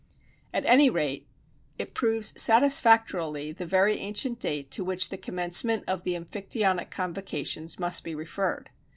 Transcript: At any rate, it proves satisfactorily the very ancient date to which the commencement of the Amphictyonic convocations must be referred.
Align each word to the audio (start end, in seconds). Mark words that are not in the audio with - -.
At 0.51 0.65
any 0.65 0.89
rate, 0.89 1.27
it 1.77 1.93
proves 1.93 2.33
satisfactorily 2.35 3.51
the 3.51 3.67
very 3.67 3.97
ancient 3.99 4.39
date 4.39 4.71
to 4.71 4.83
which 4.83 5.09
the 5.09 5.15
commencement 5.17 5.83
of 5.87 6.01
the 6.01 6.15
Amphictyonic 6.15 6.89
convocations 6.89 7.77
must 7.79 8.03
be 8.03 8.15
referred. 8.15 8.71